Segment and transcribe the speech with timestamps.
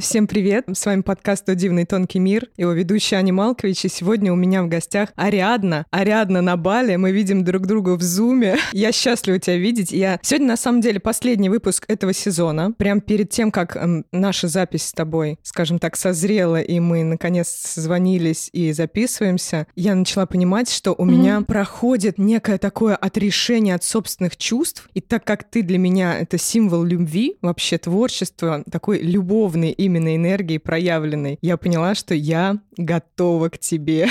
[0.00, 0.64] Всем привет!
[0.72, 4.62] С вами подкаст «О дивный тонкий мир», его ведущая Аня Малкович, и сегодня у меня
[4.62, 5.84] в гостях Ариадна.
[5.90, 8.56] Ариадна на Бали, мы видим друг друга в зуме.
[8.72, 9.92] Я счастлива тебя видеть.
[9.92, 10.18] Я...
[10.22, 12.72] Сегодня, на самом деле, последний выпуск этого сезона.
[12.72, 17.48] Прям перед тем, как эм, наша запись с тобой, скажем так, созрела, и мы, наконец,
[17.48, 21.10] созвонились и записываемся, я начала понимать, что у mm-hmm.
[21.10, 26.38] меня проходит некое такое отрешение от собственных чувств, и так как ты для меня это
[26.38, 33.58] символ любви, вообще творчество, такой любовный именно энергии проявленной, я поняла, что я готова к
[33.58, 34.08] тебе.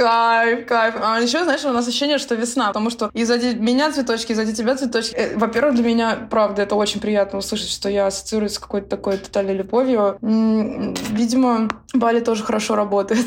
[0.00, 0.94] Кайф, кайф.
[1.02, 4.34] А еще, знаешь, у нас ощущение, что весна, потому что и сзади меня цветочки, и
[4.34, 5.14] сзади тебя цветочки.
[5.14, 9.18] Э, во-первых, для меня, правда, это очень приятно услышать, что я ассоциируюсь с какой-то такой
[9.18, 10.16] тотальной любовью.
[10.22, 13.26] Видимо, Бали тоже хорошо работает.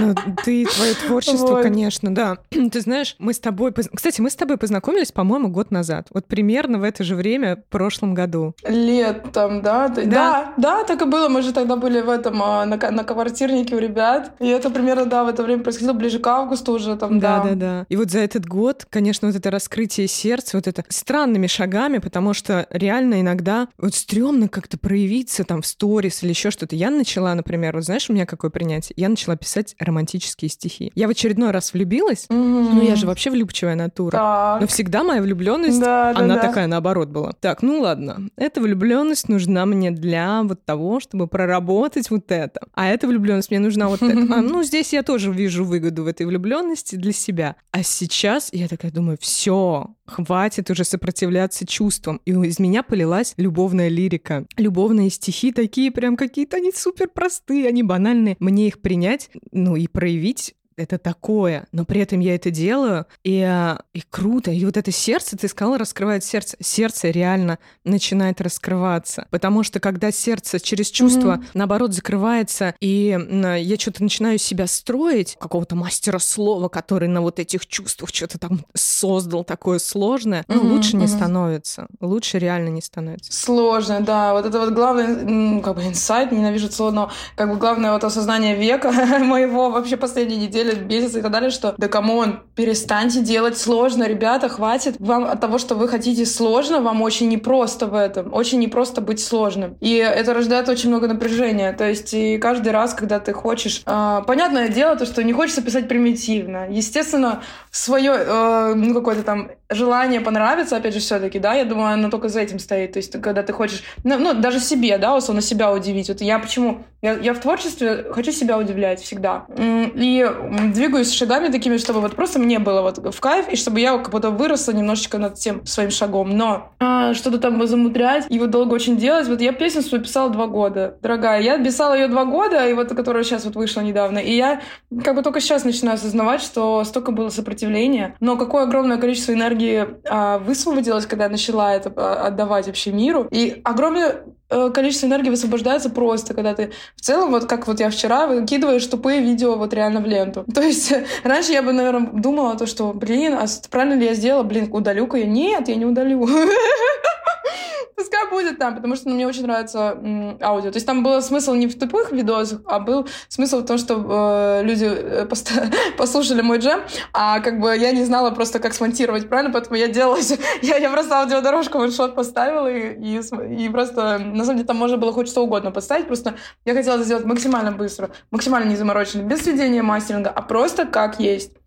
[0.00, 1.62] Ну, ты, твое творчество, вот.
[1.62, 2.38] конечно, да.
[2.48, 3.72] Ты знаешь, мы с тобой...
[3.72, 6.06] Кстати, мы с тобой познакомились, по-моему, год назад.
[6.10, 8.54] Вот примерно в это же время, в прошлом году.
[8.66, 9.88] Летом, да?
[9.88, 11.28] Да, да, да так и было.
[11.28, 14.32] Мы же тогда были в этом, а, на, на квартирнике у ребят.
[14.40, 17.40] И это примерно, да, в это время происходило ближе к августу уже там, да.
[17.40, 17.86] Да, да, да.
[17.88, 22.34] И вот за этот год, конечно, вот это раскрытие сердца, вот это странными шагами, потому
[22.34, 26.76] что реально иногда вот стрёмно как-то проявиться там в сторис или еще что-то.
[26.76, 28.94] Я начала, например, вот знаешь, у меня какое принятие?
[28.96, 30.92] Я начала писать романтические стихи.
[30.94, 32.70] Я в очередной раз влюбилась, mm-hmm.
[32.72, 34.16] ну я же вообще влюбчивая натура.
[34.16, 34.60] Так.
[34.62, 37.32] Но всегда моя влюбленность, да, она да, такая наоборот была.
[37.40, 42.60] Так, ну ладно, эта влюбленность нужна мне для вот того, чтобы проработать вот это.
[42.74, 44.20] А эта влюбленность мне нужна вот это.
[44.34, 47.56] А, ну здесь я тоже вижу вы выгоду в этой влюбленности для себя.
[47.70, 52.20] А сейчас я такая думаю, все, хватит уже сопротивляться чувствам.
[52.24, 54.46] И из меня полилась любовная лирика.
[54.56, 58.36] Любовные стихи такие прям какие-то, они супер простые, они банальные.
[58.38, 63.40] Мне их принять, ну и проявить это такое, но при этом я это делаю, и,
[63.40, 64.50] а, и круто.
[64.50, 66.56] И вот это сердце, ты сказала, раскрывает сердце.
[66.60, 69.26] Сердце реально начинает раскрываться.
[69.30, 71.50] Потому что когда сердце через чувство, mm-hmm.
[71.54, 73.18] наоборот, закрывается, и
[73.58, 78.64] я что-то начинаю себя строить, какого-то мастера слова, который на вот этих чувствах что-то там
[78.74, 80.54] создал такое сложное, mm-hmm.
[80.54, 81.00] ну, лучше mm-hmm.
[81.00, 81.86] не становится.
[82.00, 83.32] Лучше реально не становится.
[83.32, 84.32] Сложно, да.
[84.32, 88.04] Вот это вот главный, ну, как бы инсайт, ненавижу слово, но как бы главное вот
[88.04, 92.40] осознание века моего вообще последней недели неделю бесится и так далее, что да come on,
[92.54, 94.96] перестаньте делать сложно, ребята, хватит.
[94.98, 99.20] Вам от того, что вы хотите сложно, вам очень непросто в этом, очень непросто быть
[99.20, 99.76] сложным.
[99.80, 101.72] И это рождает очень много напряжения.
[101.72, 103.82] То есть и каждый раз, когда ты хочешь...
[103.86, 106.68] Э, понятное дело, то, что не хочется писать примитивно.
[106.70, 112.10] Естественно, свое, э, ну, какое-то там желание понравиться, опять же, все-таки, да, я думаю, оно
[112.10, 112.92] только за этим стоит.
[112.92, 116.08] То есть, когда ты хочешь, ну, ну даже себе, да, условно себя удивить.
[116.08, 116.84] Вот я почему?
[117.02, 119.46] Я, я в творчестве хочу себя удивлять всегда.
[119.56, 120.30] И
[120.74, 124.10] двигаюсь шагами такими, чтобы вот просто мне было вот в кайф, и чтобы я как
[124.10, 126.36] будто выросла немножечко над тем своим шагом.
[126.36, 129.28] Но а, что-то там замудрять и вот долго очень делать.
[129.28, 131.40] Вот я песню свою писала два года, дорогая.
[131.40, 134.18] Я писала ее два года, и вот которая сейчас вот вышла недавно.
[134.18, 134.60] И я
[135.02, 139.59] как бы только сейчас начинаю осознавать, что столько было сопротивления, но какое огромное количество энергии
[140.08, 143.26] а, высвободилось, когда я начала это а, отдавать вообще миру.
[143.30, 147.88] И огромное Э, количество энергии высвобождается просто, когда ты в целом, вот как вот я
[147.88, 150.44] вчера, выкидываешь тупые видео вот реально в ленту.
[150.54, 154.42] То есть раньше я бы, наверное, думала то, что, блин, а правильно ли я сделала?
[154.42, 155.26] Блин, удалю-ка я?
[155.26, 156.26] Нет, я не удалю.
[157.96, 160.70] Пускай будет там, потому что ну, мне очень нравится м, аудио.
[160.70, 164.60] То есть там был смысл не в тупых видосах, а был смысл в том, что
[164.60, 165.26] э, люди э,
[165.96, 166.80] послушали мой джем,
[167.12, 169.52] а как бы я не знала просто, как смонтировать, правильно?
[169.52, 170.18] Поэтому я делала...
[170.62, 174.18] я, я просто аудиодорожку ваншот поставила, и, и, и просто...
[174.18, 176.34] На самом деле там можно было хоть что угодно поставить, просто
[176.64, 181.20] я хотела это сделать максимально быстро, максимально не замороченно, без сведения мастеринга, а просто как
[181.20, 181.59] есть.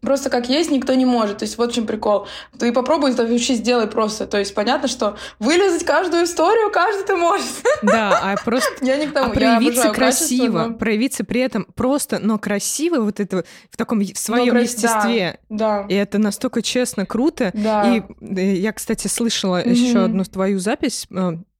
[0.00, 1.38] Просто как есть никто не может.
[1.38, 2.26] То есть вот в чем прикол.
[2.58, 4.26] Ты попробуй это вообще сделай просто.
[4.26, 7.46] То есть понятно, что вылезать каждую историю каждый ты может.
[7.82, 9.30] Да, а просто я не к тому.
[9.30, 10.74] А проявиться красиво, но...
[10.74, 15.40] проявиться при этом просто, но красиво вот это в таком в своем но, естестве.
[15.48, 15.86] Да, да.
[15.88, 17.50] И это настолько честно, круто.
[17.54, 17.94] Да.
[17.94, 19.72] И э, я, кстати, слышала mm-hmm.
[19.72, 21.06] еще одну твою запись.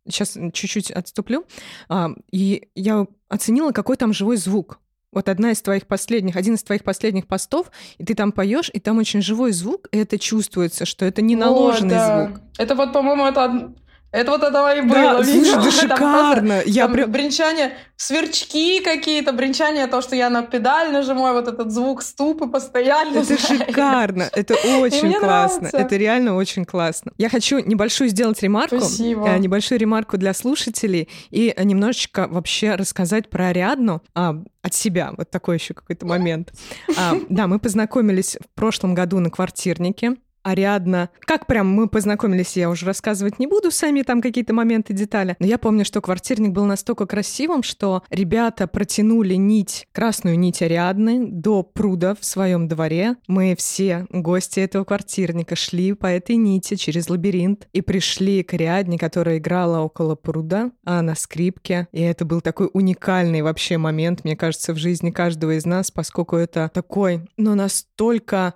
[0.07, 1.45] Сейчас э, чуть-чуть отступлю.
[1.89, 4.79] А, и я оценила, какой там живой звук.
[5.11, 8.79] Вот одна из твоих последних, один из твоих последних постов, и ты там поешь, и
[8.79, 12.27] там очень живой звук, и это чувствуется, что это не наложенный вот, да.
[12.27, 12.41] звук.
[12.59, 13.73] Это вот, по-моему, это
[14.11, 15.19] это вот этого и было.
[15.19, 16.55] Да, слушай, да шикарно.
[16.55, 17.13] Просто, я там, прям...
[17.13, 23.19] Бренчание, сверчки какие-то, бренчание, то, что я на педаль нажимаю, вот этот звук ступы постоянно.
[23.19, 25.59] Это шикарно, это очень классно.
[25.59, 25.77] Нравится.
[25.77, 27.13] Это реально очень классно.
[27.19, 28.81] Я хочу небольшую сделать ремарку.
[28.81, 29.29] Спасибо.
[29.29, 35.13] Э, небольшую ремарку для слушателей и немножечко вообще рассказать про Ариадну а, от себя.
[35.17, 36.53] Вот такой еще какой-то момент.
[36.97, 40.17] А, да, мы познакомились в прошлом году на квартирнике.
[40.43, 41.11] Ариадна.
[41.21, 45.37] Как прям мы познакомились, я уже рассказывать не буду, сами там какие-то моменты, детали.
[45.39, 51.27] Но я помню, что квартирник был настолько красивым, что ребята протянули нить, красную нить Ариадны
[51.27, 53.17] до пруда в своем дворе.
[53.27, 58.99] Мы все, гости этого квартирника, шли по этой нити через лабиринт и пришли к Ариадне,
[58.99, 61.89] которая играла около пруда а на скрипке.
[61.93, 66.37] И это был такой уникальный вообще момент, мне кажется, в жизни каждого из нас, поскольку
[66.37, 68.55] это такой, ну, настолько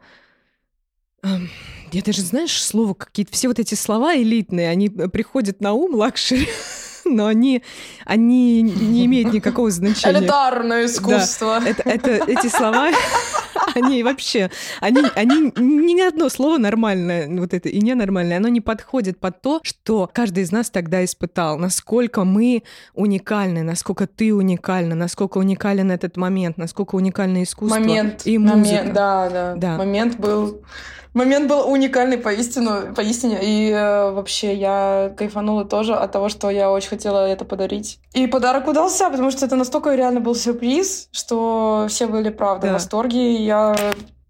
[1.93, 5.95] я даже, знаешь, слово какие-то, все вот эти слова элитные, они э, приходят на ум,
[5.95, 6.49] luxury,
[7.05, 7.63] но они,
[8.07, 10.21] они не имеют никакого значения.
[10.21, 11.61] Элитарное искусство.
[11.61, 12.91] Да, это, это, эти слова,
[13.75, 19.19] они вообще, они, они ни одно слово нормальное, вот это и ненормальное, оно не подходит
[19.19, 22.63] под то, что каждый из нас тогда испытал, насколько мы
[22.95, 28.57] уникальны, насколько ты уникальна, насколько уникален этот момент, насколько уникально искусство момент, и музыка.
[28.57, 29.77] Момент, да, да, да.
[29.77, 30.63] Момент был
[31.15, 33.39] момент был уникальный поистину, поистине.
[33.43, 37.99] И э, вообще я кайфанула тоже от того, что я очень хотела это подарить.
[38.15, 42.71] И подарок удался, потому что это настолько реально был сюрприз, что все были, правда, да.
[42.71, 43.37] в восторге.
[43.37, 43.75] И я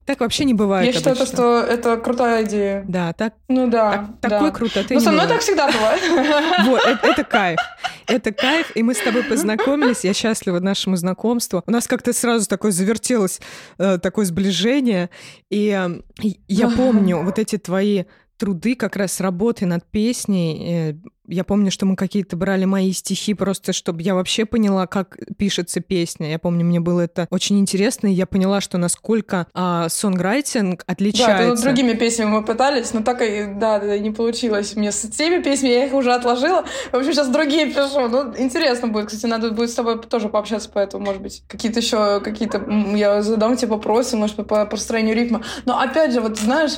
[0.04, 0.86] так вообще не бывает.
[0.86, 1.34] Я считаю, обычно.
[1.34, 2.84] что это крутая идея.
[2.88, 3.34] Да, так.
[3.48, 4.10] Ну да.
[4.20, 4.38] Так, да.
[4.38, 4.84] Такой круто.
[4.90, 6.02] Ну, со мной так всегда бывает.
[6.66, 7.58] Вот, это, это кайф.
[8.06, 10.04] Это кайф, и мы с тобой познакомились.
[10.04, 11.62] Я счастлива нашему знакомству.
[11.66, 13.40] У нас как-то сразу такое завертелось,
[13.78, 15.10] э, такое сближение.
[15.50, 18.04] И э, я помню вот эти твои
[18.42, 20.66] труды как раз работы над песней.
[20.68, 20.94] Э,
[21.28, 25.78] я помню, что мы какие-то брали мои стихи просто, чтобы я вообще поняла, как пишется
[25.78, 26.28] песня.
[26.28, 31.46] Я помню, мне было это очень интересно, и я поняла, что насколько а, сонграйтинг отличается.
[31.46, 34.74] Да, это другими песнями мы пытались, но так и, да, да, не получилось.
[34.74, 36.64] Мне с теми песнями я их уже отложила.
[36.90, 38.08] В общем, сейчас другие пишу.
[38.08, 39.06] Ну, интересно будет.
[39.06, 41.44] Кстати, надо будет с тобой тоже пообщаться по этому, может быть.
[41.46, 42.60] Какие-то еще, какие-то...
[42.96, 45.44] Я задам тебе вопросы, может быть, по построению ритма.
[45.64, 46.72] Но опять же, вот знаешь,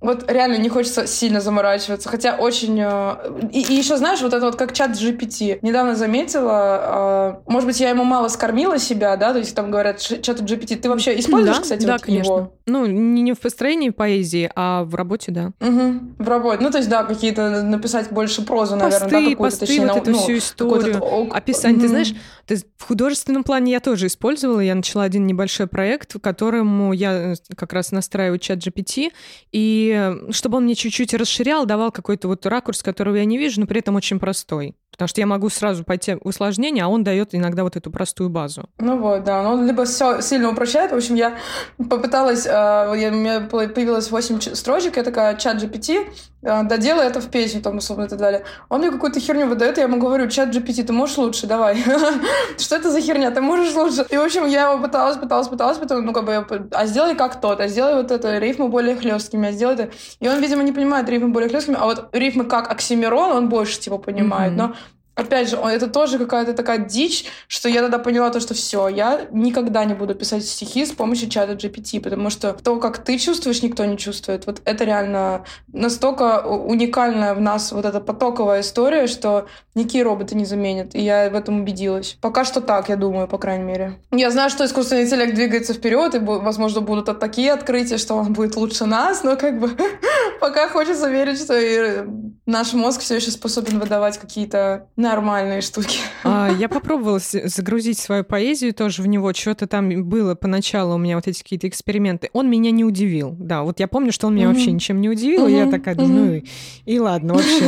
[0.00, 2.78] вот реально не хочется сильно заморачиваться, хотя очень...
[2.80, 3.16] Э,
[3.50, 5.58] и, и еще, знаешь, вот это вот как чат GPT.
[5.62, 9.98] Недавно заметила, э, может быть, я ему мало скормила себя, да, то есть там говорят,
[9.98, 10.76] чат GPT.
[10.76, 12.32] Ты вообще используешь, да, кстати, да, вот конечно.
[12.32, 12.52] его?
[12.66, 15.50] Ну, не в построении поэзии, а в работе, да.
[15.60, 16.62] Угу, в работе.
[16.62, 19.96] Ну, то есть, да, какие-то написать больше прозу, наверное, посты, да, какую-то, посты, точнее, вот
[19.96, 21.78] эту ну, всю историю, описание.
[21.78, 21.82] Угу.
[21.82, 22.14] Ты знаешь,
[22.46, 24.60] ты, в художественном плане я тоже использовала.
[24.60, 29.10] Я начала один небольшой проект, в которому я э, как раз настраиваю чат GPT,
[29.50, 29.87] и
[30.30, 33.80] чтобы он мне чуть-чуть расширял, давал какой-то вот ракурс, которого я не вижу, но при
[33.80, 34.74] этом очень простой.
[34.90, 38.30] Потому что я могу сразу пойти в усложнение, а он дает иногда вот эту простую
[38.30, 38.68] базу.
[38.78, 39.48] Ну вот, да.
[39.48, 40.90] Он либо все сильно упрощает.
[40.90, 41.36] В общем, я
[41.76, 46.06] попыталась, э, я, у меня появилось 8 строчек, я такая, чат GPT,
[46.42, 48.44] доделай это в песню, там, условно, и так далее.
[48.68, 51.76] Он мне какую-то херню выдает, я ему говорю, чат GPT, ты можешь лучше, давай.
[52.58, 54.06] Что это за херня, ты можешь лучше.
[54.08, 57.40] И, в общем, я его пыталась, пыталась, пыталась, потом, ну, как бы, а сделай как
[57.40, 59.90] тот, а сделай вот это, рифмы более хлесткими, а сделай это.
[60.20, 63.80] И он, видимо, не понимает рифмы более хлесткими, а вот рифмы как оксимирон он больше,
[63.80, 64.52] типа, понимает.
[64.54, 64.74] Но
[65.18, 69.26] Опять же, это тоже какая-то такая дичь, что я тогда поняла то, что все, я
[69.32, 73.60] никогда не буду писать стихи с помощью чата GPT, потому что то, как ты чувствуешь,
[73.62, 74.46] никто не чувствует.
[74.46, 80.44] Вот это реально настолько уникальная в нас вот эта потоковая история, что никакие роботы не
[80.44, 80.94] заменят.
[80.94, 82.16] И я в этом убедилась.
[82.20, 84.00] Пока что так, я думаю, по крайней мере.
[84.12, 88.54] Я знаю, что искусственный интеллект двигается вперед, и, возможно, будут такие открытия, что он будет
[88.54, 89.72] лучше нас, но как бы
[90.40, 92.06] пока хочется верить, что
[92.46, 95.98] наш мозг все еще способен выдавать какие-то нормальные штуки.
[96.24, 99.32] А, я попробовала загрузить свою поэзию тоже в него.
[99.32, 102.30] Что-то там было поначалу у меня вот эти какие-то эксперименты.
[102.32, 103.34] Он меня не удивил.
[103.38, 104.52] Да, вот я помню, что он меня mm-hmm.
[104.52, 105.46] вообще ничем не удивил.
[105.46, 105.52] Mm-hmm.
[105.52, 106.06] И я такая mm-hmm.
[106.06, 106.42] ну
[106.84, 107.64] и ладно, вообще.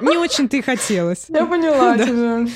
[0.00, 1.26] Не очень ты хотелось.
[1.28, 2.46] Я поняла тебя.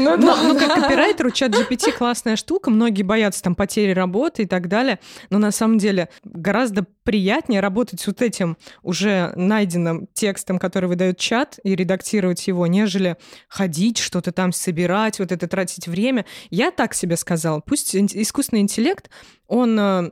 [0.00, 0.42] Ну, но, да.
[0.42, 4.98] ну, как копирайтеру, чат GPT классная штука, многие боятся там потери работы и так далее,
[5.30, 11.18] но на самом деле гораздо приятнее работать с вот этим уже найденным текстом, который выдает
[11.18, 13.16] чат, и редактировать его, нежели
[13.48, 16.24] ходить, что-то там собирать, вот это тратить время.
[16.50, 19.10] Я так себе сказала, пусть искусственный интеллект,
[19.46, 20.10] он э,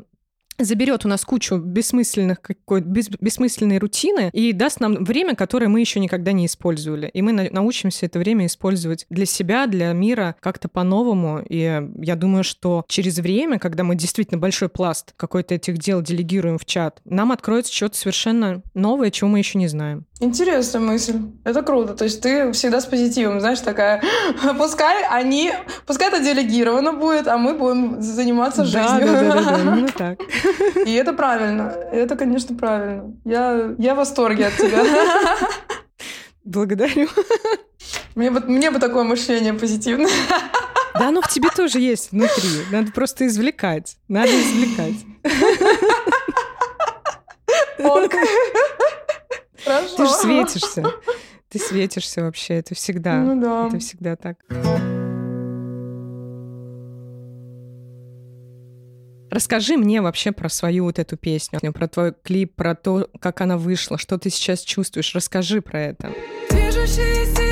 [0.58, 5.80] заберет у нас кучу бессмысленных какой бес, бессмысленной рутины и даст нам время, которое мы
[5.80, 7.10] еще никогда не использовали.
[7.12, 11.42] И мы на, научимся это время использовать для себя, для мира как-то по-новому.
[11.48, 16.58] И я думаю, что через время, когда мы действительно большой пласт какой-то этих дел делегируем
[16.58, 20.06] в чат, нам откроется что-то совершенно новое, чего мы еще не знаем.
[20.20, 21.20] Интересная мысль.
[21.44, 21.94] Это круто.
[21.94, 24.02] То есть ты всегда с позитивом, знаешь, такая,
[24.58, 25.52] пускай они,
[25.86, 29.06] пускай это делегировано будет, а мы будем заниматься жизнью.
[29.06, 30.18] Да, да, да, да, именно так.
[30.86, 31.72] И это правильно.
[31.92, 33.14] Это, конечно, правильно.
[33.24, 34.84] Я, я в восторге от тебя.
[36.44, 37.08] Благодарю.
[38.16, 40.10] Мне бы, мне бы такое мышление позитивное.
[40.94, 42.64] Да, оно в тебе тоже есть внутри.
[42.72, 43.96] Надо просто извлекать.
[44.08, 44.96] Надо извлекать.
[49.64, 49.96] Хорошо.
[49.96, 50.84] Ты же светишься.
[51.48, 53.16] Ты светишься вообще, это всегда.
[53.20, 53.68] Ну да.
[53.68, 54.38] Это всегда так.
[59.30, 63.56] Расскажи мне вообще про свою вот эту песню, про твой клип, про то, как она
[63.58, 65.14] вышла, что ты сейчас чувствуешь.
[65.14, 66.12] Расскажи про это.
[66.50, 67.47] Движущие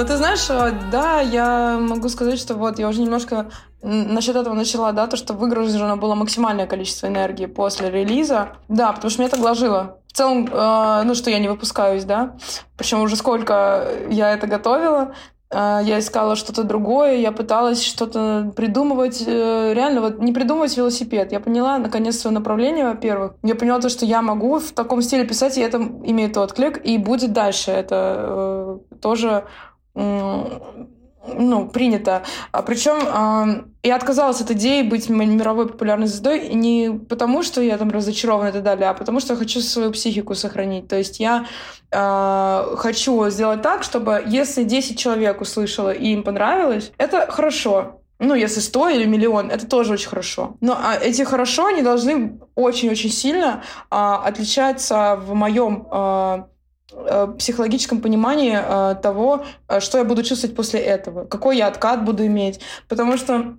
[0.00, 3.50] сигнал Ну, ты знаешь, э, да, я могу сказать, что вот я уже немножко
[3.82, 8.48] насчет этого начала, да, то, что выгружено было максимальное количество энергии после релиза.
[8.68, 9.98] Да, потому что меня это ложило.
[10.08, 12.36] В целом, э, ну, что я не выпускаюсь, да.
[12.76, 15.14] Причем уже сколько я это готовила,
[15.50, 21.32] э, я искала что-то другое, я пыталась что-то придумывать, э, реально вот не придумывать велосипед.
[21.32, 23.34] Я поняла, наконец, свое направление, во-первых.
[23.42, 26.98] Я поняла то, что я могу в таком стиле писать, и это имеет отклик, и
[26.98, 27.70] будет дальше.
[27.70, 29.44] Это э, тоже
[31.26, 32.22] ну, принято.
[32.52, 37.78] А причем а, я отказалась от идеи быть мировой популярной звездой не потому, что я
[37.78, 40.88] там разочарована и так далее, а потому что я хочу свою психику сохранить.
[40.88, 41.46] То есть я
[41.92, 47.96] а, хочу сделать так, чтобы если 10 человек услышало и им понравилось, это хорошо.
[48.18, 50.56] Ну, если 100 или миллион, это тоже очень хорошо.
[50.60, 56.59] Но а, эти хорошо, они должны очень-очень сильно а, отличаться в моем а, э,
[57.38, 62.26] психологическом понимании э, того, э, что я буду чувствовать после этого, какой я откат буду
[62.26, 62.60] иметь.
[62.88, 63.56] Потому что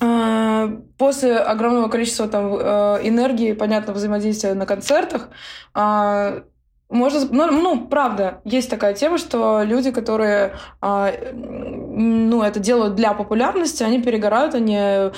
[0.00, 5.28] э, после огромного количества там э, энергии, понятно, взаимодействия на концертах,
[5.74, 6.42] э,
[6.90, 13.14] можно, ну, ну, правда, есть такая тема, что люди, которые, а, ну, это делают для
[13.14, 15.12] популярности, они перегорают, они, э,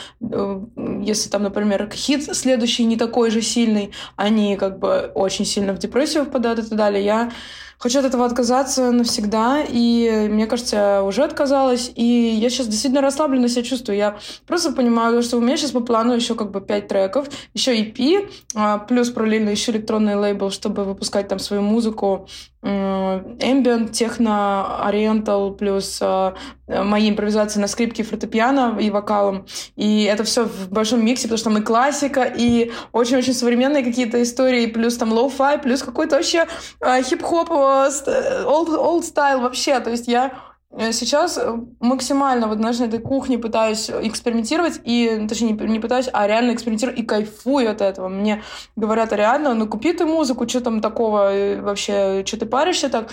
[1.03, 5.79] если там, например, хит следующий не такой же сильный, они как бы очень сильно в
[5.79, 7.05] депрессию впадают и так далее.
[7.05, 7.31] Я
[7.79, 13.03] хочу от этого отказаться навсегда, и мне кажется, я уже отказалась, и я сейчас действительно
[13.03, 13.97] расслабленно себя чувствую.
[13.97, 17.77] Я просто понимаю, что у меня сейчас по плану еще как бы 5 треков, еще
[17.81, 22.29] EP, а, плюс параллельно еще электронный лейбл, чтобы выпускать там свою музыку,
[22.67, 26.33] ambient, техно, oriental, плюс э,
[26.67, 29.47] мои импровизации на скрипке, фортепиано и вокалом.
[29.77, 34.23] И это все в большом миксе, потому что там и классика, и очень-очень современные какие-то
[34.23, 36.47] истории, плюс там lo-fi, плюс какой-то вообще
[36.81, 39.79] э, хип-хоп, э, old, old style вообще.
[39.81, 40.56] То есть я Э,
[40.93, 46.09] Сейчас э, максимально вот, знаешь, на этой кухне пытаюсь экспериментировать, и, точнее, не, не пытаюсь,
[46.13, 48.09] а реально экспериментирую и кайфую от этого.
[48.09, 48.43] Мне
[48.75, 52.89] говорят, а реально, ну купи ты музыку, что там такого, э, вообще, что ты паришься
[52.89, 53.11] так?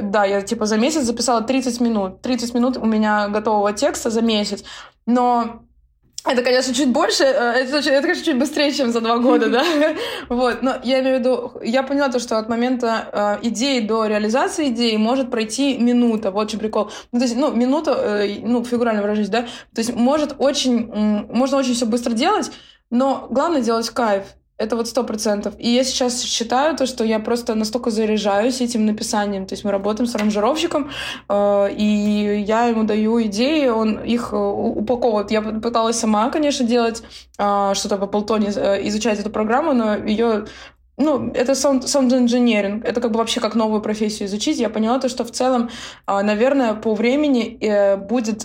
[0.00, 2.22] Да, я типа за месяц записала 30 минут.
[2.22, 4.62] 30 минут у меня готового текста за месяц.
[5.06, 5.62] Но
[6.26, 9.64] это, конечно, чуть больше, это, это, конечно, чуть быстрее, чем за два года, да.
[10.28, 14.06] Вот, но я имею в виду, я поняла то, что от момента э, идеи до
[14.06, 16.30] реализации идеи может пройти минута.
[16.30, 16.90] Вот что прикол.
[17.12, 19.42] Ну, то есть, ну, минута, э, ну, фигурально выражаюсь, да.
[19.74, 22.52] То есть, может очень, э, можно очень все быстро делать,
[22.90, 24.24] но главное делать кайф.
[24.60, 25.54] Это вот сто процентов.
[25.58, 29.46] И я сейчас считаю то, что я просто настолько заряжаюсь этим написанием.
[29.46, 30.90] То есть мы работаем с аранжировщиком,
[31.30, 35.30] э, и я ему даю идеи, он их э, упаковывает.
[35.30, 37.02] Я пыталась сама, конечно, делать
[37.38, 40.44] э, что-то по полтоне, изучать эту программу, но ее
[40.98, 42.84] ну, это sound, sound engineering.
[42.84, 44.58] Это как бы вообще как новую профессию изучить.
[44.58, 45.70] Я поняла то, что в целом,
[46.06, 48.44] наверное, по времени будет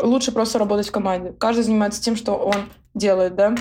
[0.00, 1.34] лучше просто работать в команде.
[1.36, 2.54] Каждый занимается тем, что он
[2.94, 3.54] делает, да.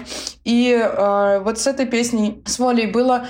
[0.44, 3.26] И э, вот с этой песней, с Волей, было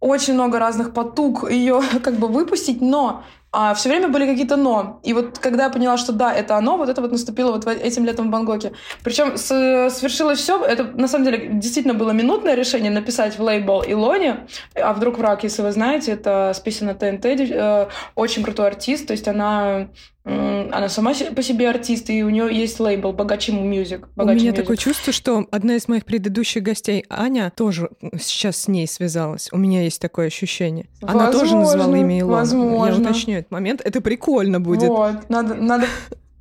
[0.00, 5.00] очень много разных потуг ее как бы выпустить, но а все время были какие-то но.
[5.04, 8.04] И вот когда я поняла, что да, это оно, вот это вот наступило вот этим
[8.04, 8.72] летом в Бангкоке.
[9.02, 13.82] Причем с, свершилось все, это на самом деле действительно было минутное решение написать в лейбл
[13.86, 18.66] Илоне, а вдруг враг, если вы знаете, это с песен на ТНТ, э, очень крутой
[18.66, 19.88] артист, то есть она
[20.28, 24.04] она сама по себе артист, и у нее есть лейбл Богачи Music.
[24.16, 28.86] у меня такое чувство, что одна из моих предыдущих гостей, Аня, тоже сейчас с ней
[28.86, 29.48] связалась.
[29.52, 30.86] У меня есть такое ощущение.
[31.00, 32.36] Возможно, она тоже назвала имя Илона.
[32.38, 33.02] Возможно.
[33.02, 33.80] Я уточню этот момент.
[33.84, 34.88] Это прикольно будет.
[34.88, 35.86] Вот, надо, надо...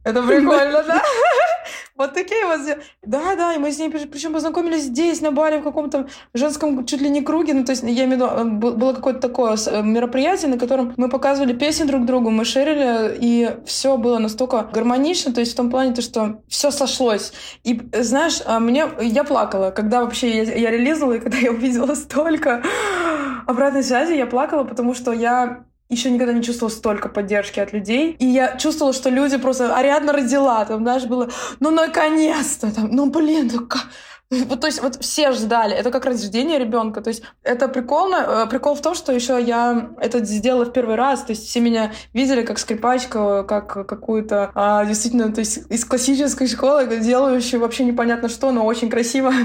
[0.03, 1.01] Это прикольно, да?
[1.97, 2.77] Вот такие вот...
[3.03, 7.01] Да, да, и мы с ней причем познакомились здесь, на баре, в каком-то женском чуть
[7.01, 7.53] ли не круге.
[7.53, 11.09] Ну, то есть, я имею в виду, было какое-то такое э, мероприятие, на котором мы
[11.09, 15.69] показывали песни друг другу, мы шерили, и все было настолько гармонично, то есть в том
[15.69, 17.33] плане, то, что все сошлось.
[17.63, 18.85] И, знаешь, а мне...
[19.01, 22.63] Я плакала, когда вообще я, я релизнула, и когда я увидела столько
[23.47, 28.15] обратной связи, я плакала, потому что я еще никогда не чувствовала столько поддержки от людей.
[28.19, 29.75] И я чувствовала, что люди просто...
[29.75, 31.29] Ариадна родила, там, знаешь, было,
[31.59, 33.87] ну, наконец-то, там, ну, блин, ну, как...
[34.47, 35.73] Вот, то есть вот все ждали.
[35.73, 37.01] Это как рождение ребенка.
[37.01, 38.15] То есть это прикольно.
[38.15, 41.23] Э, прикол в том, что еще я это сделала в первый раз.
[41.23, 46.47] То есть все меня видели как скрипачка, как какую-то а, действительно, то есть из классической
[46.47, 49.31] школы, делающую вообще непонятно что, но очень красиво.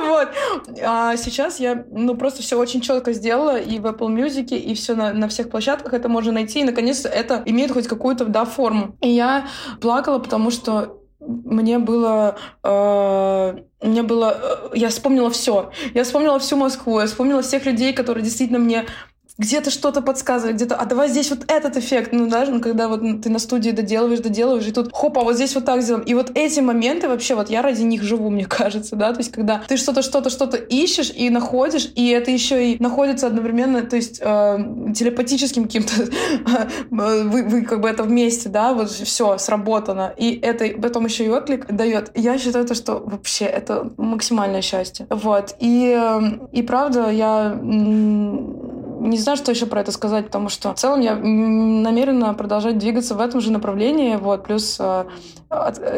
[0.00, 0.28] Вот.
[0.82, 4.94] А сейчас я, ну, просто все очень четко сделала и в Apple Music, и все
[4.94, 6.60] на, на всех площадках это можно найти.
[6.60, 8.96] И, наконец-то, это имеет хоть какую-то, да, форму.
[9.00, 9.46] И я
[9.80, 10.98] плакала, потому что
[11.28, 12.36] мне было...
[12.64, 14.70] Э, мне было...
[14.72, 15.70] Э, я вспомнила все.
[15.94, 18.86] Я вспомнила всю Москву, я вспомнила всех людей, которые действительно мне
[19.38, 23.00] где-то что-то подсказывает, где-то, а давай здесь вот этот эффект, ну даже, ну, когда вот
[23.22, 26.04] ты на студии доделываешь, доделываешь, и тут, хоп, а вот здесь вот так сделаем.
[26.04, 29.30] И вот эти моменты вообще, вот я ради них живу, мне кажется, да, то есть
[29.30, 33.94] когда ты что-то, что-то, что-то ищешь и находишь, и это еще и находится одновременно, то
[33.94, 34.58] есть э,
[34.94, 35.92] телепатическим каким-то,
[36.90, 41.28] вы, вы как бы это вместе, да, вот все сработано, и это потом еще и
[41.28, 42.10] отклик дает.
[42.16, 45.06] Я считаю то, что вообще это максимальное счастье.
[45.10, 45.54] Вот.
[45.60, 47.56] И, э, и правда, я
[49.00, 53.14] не знаю, что еще про это сказать, потому что в целом я намерена продолжать двигаться
[53.14, 55.04] в этом же направлении, вот, плюс э,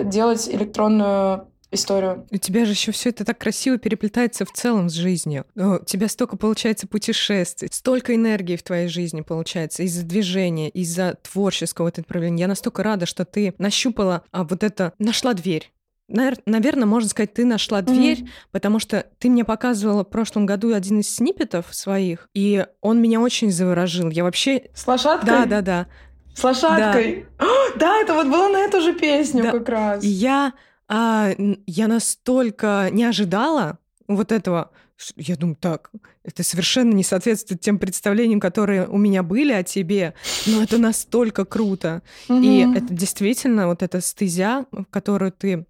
[0.05, 2.27] делать электронную историю.
[2.31, 5.47] У тебя же еще все это так красиво переплетается в целом с жизнью.
[5.55, 11.87] У тебя столько получается путешествий, столько энергии в твоей жизни получается из-за движения, из-за творческого
[11.87, 12.43] вот направления.
[12.43, 15.73] Я настолько рада, что ты нащупала а, вот это, нашла дверь
[16.11, 18.29] наверное, можно сказать, ты нашла дверь, mm-hmm.
[18.53, 23.21] потому что ты мне показывала в прошлом году один из сниппетов своих, и он меня
[23.21, 24.11] очень заворожил.
[24.11, 24.71] Я вообще...
[24.75, 25.27] С лошадкой?
[25.27, 25.87] Да, да, да.
[26.35, 27.27] С лошадкой?
[27.39, 29.53] Да, О, да это вот было на эту же песню да.
[29.53, 30.05] как раз.
[30.05, 30.53] И я,
[30.89, 31.31] а,
[31.67, 34.71] я настолько не ожидала вот этого,
[35.17, 35.91] я думаю, так,
[36.25, 40.15] это совершенно не соответствует тем представлениям, которые у меня были о тебе,
[40.47, 42.03] но это настолько круто.
[42.29, 42.45] Mm-hmm.
[42.45, 45.67] И это действительно вот эта стезя, в которую ты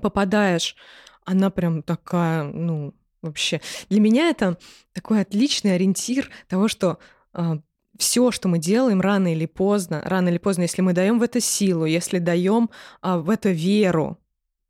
[0.00, 0.76] попадаешь,
[1.24, 3.60] она прям такая, ну, вообще.
[3.88, 4.58] Для меня это
[4.92, 6.98] такой отличный ориентир того, что
[7.32, 7.58] а,
[7.98, 11.40] все, что мы делаем, рано или поздно, рано или поздно, если мы даем в это
[11.40, 14.18] силу, если даем а, в это веру,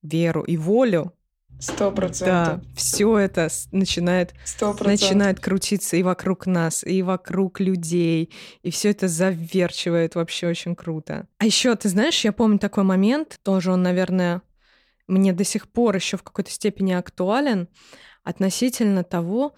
[0.02, 1.12] веру и волю,
[1.60, 2.62] Сто процентов.
[2.62, 4.32] Да, все это начинает,
[4.80, 8.30] начинает крутиться и вокруг нас, и вокруг людей,
[8.62, 11.26] и все это заверчивает вообще очень круто.
[11.38, 14.42] А еще, ты знаешь, я помню такой момент, тоже он, наверное,
[15.08, 17.68] мне до сих пор еще в какой-то степени актуален
[18.22, 19.54] относительно того,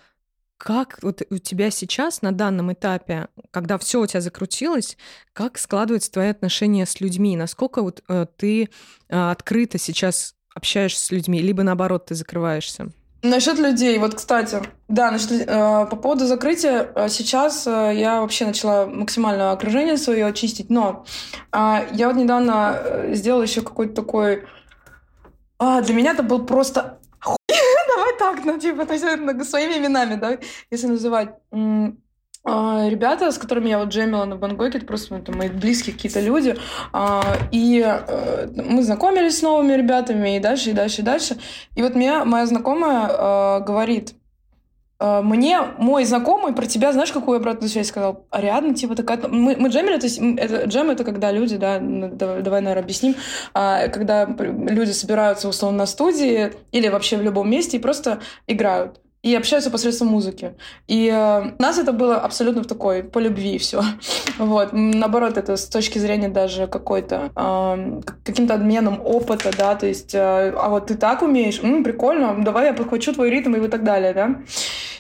[0.56, 4.98] как вот у тебя сейчас на данном этапе, когда все у тебя закрутилось,
[5.32, 8.68] как складываются твои отношения с людьми, насколько вот э, ты э,
[9.08, 12.90] открыто сейчас общаешься с людьми, либо наоборот ты закрываешься?
[13.22, 18.46] Насчет людей, вот, кстати, да, насчет, э, по поводу закрытия, э, сейчас э, я вообще
[18.46, 21.04] начала максимально окружение свое очистить, но
[21.52, 24.44] э, я вот недавно сделала еще какой-то такой
[25.60, 26.98] а, для меня это был просто
[27.48, 29.04] Давай так, ну, типа, то есть
[29.48, 30.38] своими именами, да,
[30.70, 31.34] если называть.
[32.42, 36.20] А, ребята, с которыми я вот джемила на Бангоке, это просто это мои близкие какие-то
[36.20, 36.56] люди.
[36.90, 41.36] А, и э, мы знакомились с новыми ребятами, и дальше, и дальше, и дальше.
[41.74, 44.19] И вот меня моя знакомая э, говорит, Э,
[45.00, 48.26] мне мой знакомый про тебя, знаешь, какую обратную связь сказал?
[48.30, 49.18] Ариадна, типа такая...
[49.28, 53.14] Мы, мы джемили, то есть это, джем— это когда люди, да, давай, давай, наверное, объясним,
[53.54, 59.00] а, когда люди собираются условно на студии или вообще в любом месте и просто играют
[59.22, 60.54] и общаются посредством музыки.
[60.88, 63.83] И э, у нас это было абсолютно в такой, по любви все.
[64.38, 64.70] вот.
[64.72, 70.18] Наоборот, это с точки зрения даже какой-то, э, каким-то обменом опыта, да, то есть, э,
[70.56, 74.14] а вот ты так умеешь, М, прикольно, давай я подхвачу твой ритм и так далее,
[74.14, 74.42] да.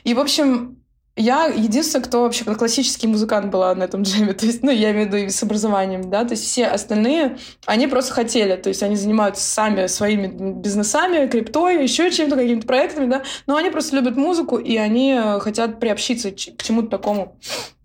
[0.04, 0.79] И, в общем,
[1.20, 5.10] я единственная, кто вообще классический музыкант была на этом джеме, то есть, ну, я имею
[5.10, 8.96] в виду с образованием, да, то есть все остальные, они просто хотели, то есть они
[8.96, 14.56] занимаются сами своими бизнесами, криптой, еще чем-то, какими-то проектами, да, но они просто любят музыку,
[14.56, 17.38] и они э, хотят приобщиться к чему-то такому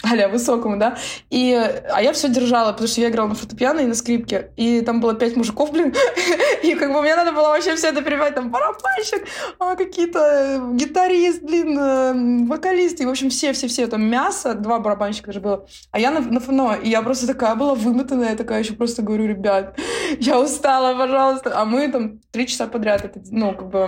[0.05, 0.97] а высокому, да.
[1.29, 4.51] И, а я все держала, потому что я играла на фортепиано и на скрипке.
[4.55, 5.93] И там было пять мужиков, блин.
[6.63, 8.35] И как бы мне надо было вообще все это перебивать.
[8.35, 9.27] Там барабанщик,
[9.59, 13.01] а, какие-то э, гитарист, блин, э, вокалист.
[13.01, 13.87] И, в общем, все-все-все.
[13.87, 15.67] Там мясо, два барабанщика даже было.
[15.91, 16.75] А я на, на фоно.
[16.81, 18.35] И я просто такая была вымотанная.
[18.35, 19.77] Такая еще просто говорю, ребят,
[20.19, 21.51] я устала, пожалуйста.
[21.55, 23.79] А мы там три часа подряд это, ну, как бы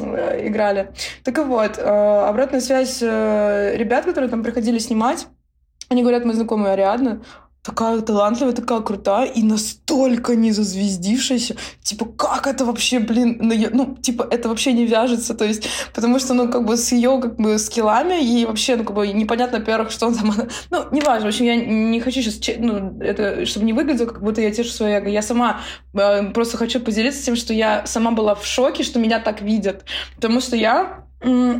[0.00, 0.92] э, играли.
[1.24, 5.26] Так и вот, обратная связь ребят, которые там приходили снимать,
[5.92, 7.22] они говорят, мы знакомые Ариадна,
[7.62, 11.54] такая талантливая, такая крутая и настолько не зазвездившаяся.
[11.80, 15.68] Типа, как это вообще, блин, ну, я- ну, типа, это вообще не вяжется, то есть,
[15.94, 19.06] потому что, ну, как бы с ее, как бы, скиллами и вообще, ну, как бы,
[19.06, 20.34] непонятно, во-первых, что он там,
[20.70, 24.40] ну, неважно, в общем, я не хочу сейчас, ну, это, чтобы не выглядело, как будто
[24.40, 25.60] я тешу свое эго, я сама
[25.94, 29.84] э, просто хочу поделиться тем, что я сама была в шоке, что меня так видят,
[30.16, 31.04] потому что я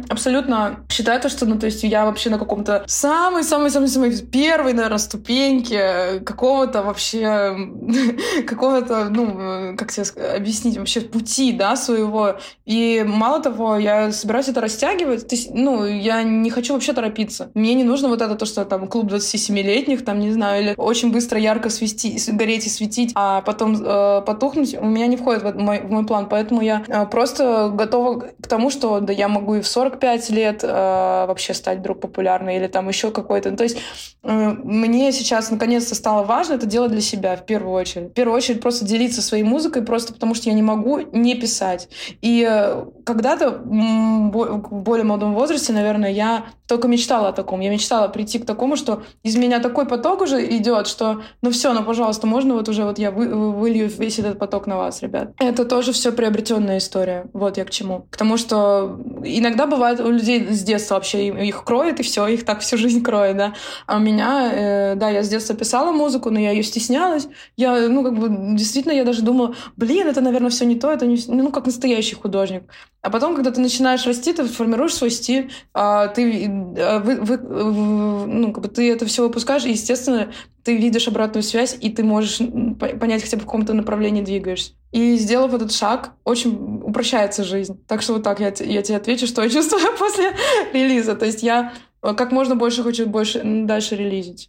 [0.09, 6.20] абсолютно считаю то, что, ну, то есть я вообще на каком-то самой-самой-самой-самой первой, наверное, ступеньке
[6.20, 7.57] какого-то вообще,
[8.46, 10.05] какого-то, ну, э, как тебе
[10.37, 12.37] объяснить, вообще пути, да, своего.
[12.66, 17.51] И мало того, я собираюсь это растягивать, то есть, ну, я не хочу вообще торопиться.
[17.55, 21.12] Мне не нужно вот это то, что там клуб 27-летних, там, не знаю, или очень
[21.12, 25.57] быстро ярко свести, гореть и светить, а потом э, потухнуть, у меня не входит в
[25.57, 29.51] мой, в мой план, поэтому я э, просто готова к тому, что да, я могу
[29.54, 33.50] и в 45 лет э, вообще стать вдруг популярной, или там еще какой-то.
[33.50, 33.78] Ну, То есть
[34.22, 38.10] э, мне сейчас наконец-то стало важно это делать для себя в первую очередь.
[38.10, 41.88] В первую очередь просто делиться своей музыкой, просто потому что я не могу не писать.
[42.20, 47.60] И э, когда-то в более молодом возрасте, наверное, я только мечтала о таком.
[47.60, 51.72] Я мечтала прийти к такому, что из меня такой поток уже идет, что ну все,
[51.74, 55.02] ну пожалуйста, можно вот уже вот я вы- вы- вылью весь этот поток на вас,
[55.02, 55.32] ребят.
[55.38, 57.26] Это тоже все приобретенная история.
[57.32, 58.06] Вот я к чему.
[58.10, 62.44] К тому, что иногда бывает у людей с детства вообще их кроет, и все, их
[62.44, 63.54] так всю жизнь кроет, да.
[63.86, 67.28] А у меня, э, да, я с детства писала музыку, но я ее стеснялась.
[67.56, 71.06] Я, ну, как бы, действительно, я даже думала, блин, это, наверное, все не то, это
[71.06, 72.64] не, ну, как настоящий художник.
[73.02, 78.26] А потом, когда ты начинаешь расти, ты формируешь свой стиль, а, ты, э, вы- вы-
[78.26, 82.04] ну, как бы ты это все выпускаешь, и, естественно, ты видишь обратную связь, и ты
[82.04, 82.38] можешь
[82.78, 84.74] понять, хотя бы в каком-то направлении двигаешься.
[84.92, 87.76] И сделав этот шаг, очень упрощается жизнь.
[87.88, 90.36] Так что вот так я, я тебе отвечу, что я чувствую после
[90.72, 91.16] релиза.
[91.16, 94.48] То есть я э, как можно больше хочу больше дальше релизить.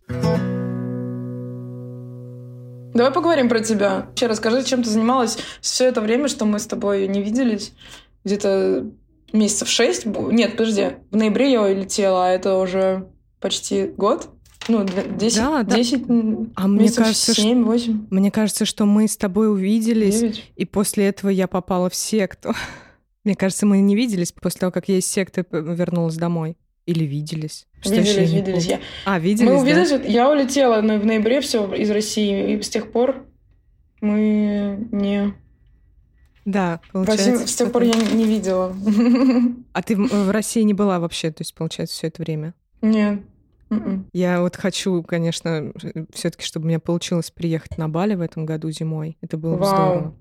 [2.94, 4.06] Давай поговорим про тебя.
[4.08, 7.74] Вообще расскажи, чем ты занималась все это время, что мы с тобой не виделись.
[8.24, 8.92] Где-то
[9.32, 10.06] месяцев шесть.
[10.06, 10.88] Нет, подожди.
[11.12, 13.08] В ноябре я улетела, а это уже
[13.40, 14.30] почти год.
[14.70, 15.76] Ну, д- 10, Да, да.
[15.76, 20.20] 10 м, А мне кажется, что- 7, 8, Мне кажется, что мы с тобой увиделись,
[20.22, 20.52] 9.
[20.56, 22.54] и после этого я попала в секту.
[23.26, 26.58] Мне кажется, мы не виделись после того, как я из секты вернулась домой.
[26.86, 27.66] Или виделись.
[27.82, 28.66] Что Виделись, не виделись.
[28.66, 28.80] Я...
[29.06, 29.62] А, виделись, Мы да?
[29.62, 33.26] увиделись, вот я улетела ну, в ноябре все из России, и с тех пор
[34.02, 35.34] мы не...
[36.46, 37.48] Да, В России получается.
[37.48, 38.76] с тех пор я не видела.
[39.74, 42.54] А ты в России не была вообще, то есть, получается, все это время?
[42.82, 43.22] Нет.
[43.70, 44.08] М-м.
[44.14, 45.72] Я вот хочу, конечно,
[46.14, 49.18] все-таки, чтобы у меня получилось приехать на Бали в этом году зимой.
[49.22, 50.16] Это было бы здорово.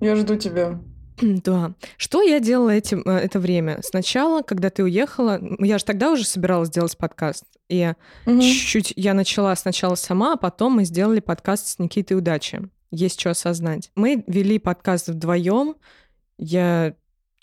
[0.00, 0.80] Я жду тебя.
[1.20, 1.74] Да.
[1.98, 3.78] Что я делала этим, э, это время?
[3.82, 7.44] Сначала, когда ты уехала, я же тогда уже собиралась делать подкаст.
[7.68, 7.92] И
[8.26, 8.40] Мгм.
[8.40, 12.62] чуть-чуть я начала сначала сама, а потом мы сделали подкаст с Никитой Удачи.
[12.92, 13.90] Есть что осознать.
[13.96, 15.74] Мы вели подкаст вдвоем.
[16.38, 16.94] Я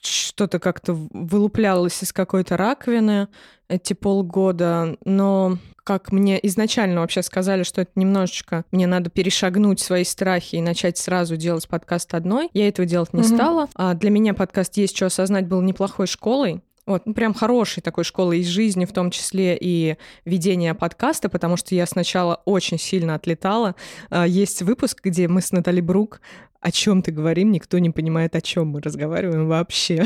[0.02, 3.28] что-то как-то вылуплялась из какой-то раковины
[3.68, 10.04] эти полгода, но как мне изначально вообще сказали, что это немножечко мне надо перешагнуть свои
[10.04, 13.36] страхи и начать сразу делать подкаст одной, я этого делать не Мгм.
[13.36, 13.68] стала.
[13.76, 18.04] А для меня подкаст «Есть что осознать» был неплохой школой, вот, ну, прям хорошей такой
[18.04, 23.16] школой из жизни, в том числе и ведения подкаста, потому что я сначала очень сильно
[23.16, 23.76] отлетала.
[24.10, 26.22] А, Есть выпуск, где мы с Натали Брук
[26.62, 30.04] о чем ты говорим, никто не понимает, о чем мы разговариваем вообще.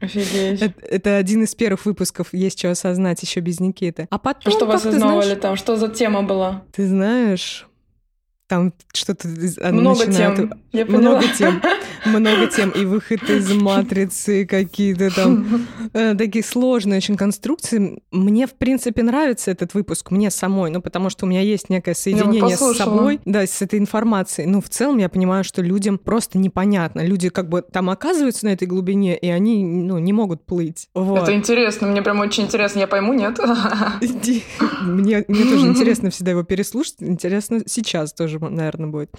[0.00, 0.60] Офигеть.
[0.62, 4.06] Это, это один из первых выпусков «Есть что осознать» еще без Никиты.
[4.10, 5.56] А потом, А что вы как ты осознавали знаешь, там?
[5.56, 6.62] Что за тема была?
[6.72, 7.66] ты знаешь,
[8.46, 9.28] там что-то
[9.60, 10.60] а, Много начинают- тем.
[10.74, 11.20] Я поняла.
[11.20, 11.62] Много тем,
[12.04, 18.02] много тем, и выход из матрицы, какие-то там э, такие сложные очень конструкции.
[18.10, 21.94] Мне, в принципе, нравится этот выпуск, мне самой, ну, потому что у меня есть некое
[21.94, 24.48] соединение с собой, да, с этой информацией.
[24.48, 27.06] Ну, в целом, я понимаю, что людям просто непонятно.
[27.06, 30.88] Люди как бы там оказываются на этой глубине, и они, ну, не могут плыть.
[30.92, 31.22] Вот.
[31.22, 32.80] Это интересно, мне прям очень интересно.
[32.80, 33.38] Я пойму, нет?
[34.00, 34.42] Иди.
[34.82, 36.96] Мне, мне тоже интересно всегда его переслушать.
[36.98, 39.10] Интересно сейчас тоже, наверное, будет.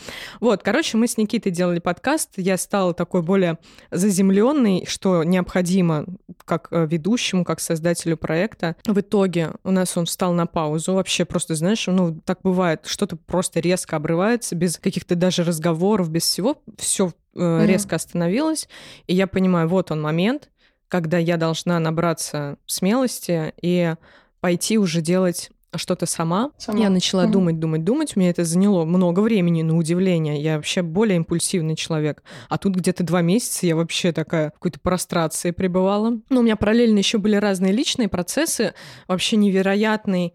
[0.42, 2.32] Вот, короче, мы с Никитой делали подкаст.
[2.38, 3.58] Я стала такой более
[3.92, 6.06] заземленной, что необходимо
[6.46, 8.76] как э, ведущему, как создателю проекта.
[8.86, 10.94] В итоге у нас он встал на паузу.
[10.94, 16.24] Вообще просто, знаешь, ну, так бывает, что-то просто резко обрывается, без каких-то даже разговоров, без
[16.24, 16.62] всего.
[16.78, 17.66] Все Мгм.
[17.66, 18.68] резко остановилось.
[19.08, 20.50] И я понимаю, вот он момент,
[20.88, 23.96] когда я должна набраться смелости и
[24.40, 26.52] пойти уже делать что-то сама.
[26.58, 26.80] Сама.
[26.80, 27.32] Я начала Мгм.
[27.32, 28.16] думать, думать, думать.
[28.16, 30.42] Мне это заняло много времени, на удивление.
[30.42, 32.24] Я вообще более импульсивный человек.
[32.50, 36.20] А тут где-то два месяца я вообще такая в какой-то прострации пребывала.
[36.30, 38.74] Но у меня параллельно еще были разные личные процессы.
[39.08, 40.34] Вообще невероятный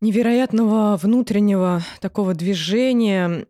[0.00, 3.44] невероятного внутреннего такого движения а,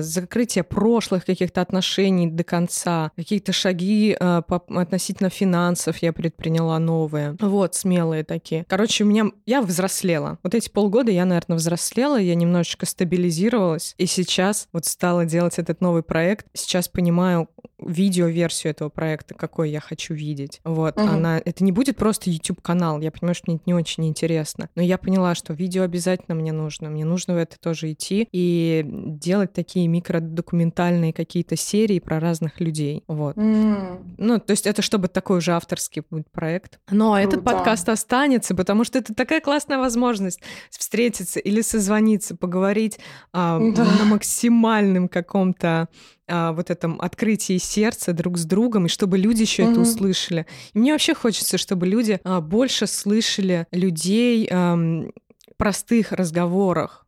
[0.00, 7.36] закрытие прошлых каких-то отношений до конца, какие-то шаги а, по, относительно финансов я предприняла новые.
[7.40, 8.64] Вот, смелые такие.
[8.68, 9.26] Короче, у меня...
[9.46, 10.38] Я взрослела.
[10.42, 15.80] Вот эти полгода я, наверное, взрослела, я немножечко стабилизировалась, и сейчас вот стала делать этот
[15.80, 16.46] новый проект.
[16.54, 17.48] Сейчас понимаю
[17.78, 20.60] видео-версию этого проекта, какой я хочу видеть.
[20.64, 21.08] Вот, Мгм.
[21.08, 21.38] она...
[21.44, 24.68] Это не будет просто YouTube-канал, я понимаю, что мне это не очень интересно.
[24.74, 26.88] Но я поняла, что видео обязательно мне нужно.
[26.88, 33.04] Мне нужно в это тоже идти и делать такие микродокументальные какие-то серии про разных людей.
[33.08, 33.36] Вот.
[33.36, 34.14] М.
[34.18, 36.78] Ну, то есть это чтобы такой уже авторский будет проект.
[36.90, 37.50] Но этот Круто.
[37.56, 42.98] подкаст останется, потому что это такая классная возможность встретиться или созвониться, поговорить
[43.32, 43.84] а, Да.
[43.84, 45.88] на максимальном каком-то
[46.28, 49.82] а, вот этом открытии сердца друг с другом, и чтобы люди еще это Мгм.
[49.82, 50.46] услышали.
[50.74, 55.10] И мне вообще хочется, чтобы люди а, больше слышали людей ам,
[55.56, 57.04] простых разговорах,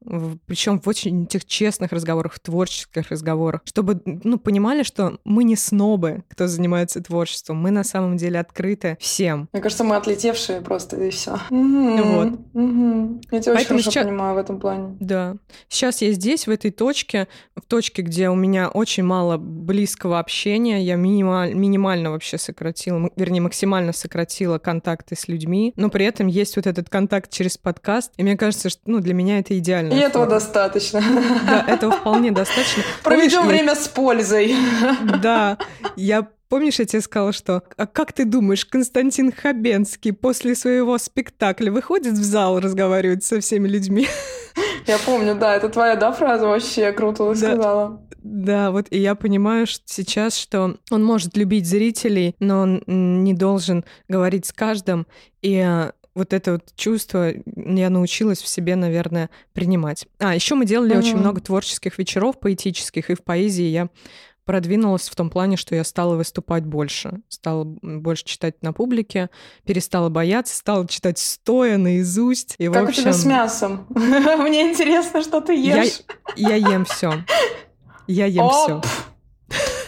[0.46, 5.56] причем в очень этих честных разговорах, в творческих разговорах, чтобы ну, понимали, что мы не
[5.56, 9.48] снобы, кто занимается творчеством, мы на самом деле открыты всем.
[9.52, 11.38] Мне кажется, мы отлетевшие просто, и все.
[11.50, 12.38] Вот.
[13.30, 14.96] Я тебя очень Поэтому хорошо сейчас- понимаю в этом плане.
[15.00, 15.36] Да.
[15.68, 20.82] Сейчас я здесь, в этой точке, в точке, где у меня очень мало близкого общения,
[20.82, 26.56] я минималь- минимально вообще сократила, вернее, максимально сократила контакты с людьми, но при этом есть
[26.56, 29.92] вот этот контакт через подкаст, и мне кажется, что ну, для меня это идеально.
[29.92, 31.02] И этого достаточно.
[31.46, 32.82] Да, этого вполне достаточно.
[33.04, 34.54] Проведем Помнишь, я- время с пользой.
[35.22, 35.58] Да,
[35.96, 41.70] я Помнишь, я тебе сказала, что «А как ты думаешь, Константин Хабенский после своего спектакля
[41.70, 44.08] выходит в зал, разговаривает со всеми людьми?
[44.86, 47.34] Я помню, да, это твоя, да, фраза вообще круто Да.
[47.34, 48.00] сказала.
[48.22, 53.34] Да, вот и я понимаю что сейчас, что он может любить зрителей, но он не
[53.34, 55.06] должен говорить с каждым.
[55.42, 60.06] И э, вот это вот чувство я научилась в себе, наверное, принимать.
[60.18, 61.20] А, еще мы делали очень Мгм.
[61.20, 63.88] много творческих вечеров поэтических, и в поэзии я
[64.44, 69.28] продвинулась в том плане, что я стала выступать больше, стала больше читать на публике,
[69.66, 72.54] перестала бояться, стала читать стоя наизусть.
[72.58, 73.86] И, Как у общем, тебя с мясом?
[73.90, 76.00] Мне интересно, что ты ешь.
[76.36, 77.24] я ем все.
[78.06, 78.80] Я ем все.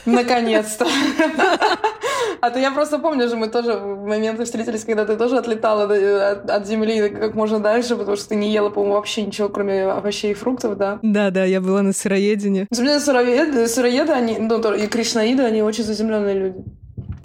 [0.05, 0.87] Наконец-то.
[2.43, 5.87] А то я просто помню же, мы тоже в моменты встретились, когда ты тоже отлетала
[5.87, 9.49] до- от, от земли как можно дальше, потому что ты не ела, по-моему, вообще ничего,
[9.49, 10.99] кроме овощей и фруктов, да?
[11.03, 12.67] Да, да, я была на сыроедении.
[12.71, 16.65] Деле, сыроеды, сыроеды они, ну, и кришнаиды, они очень заземленные люди.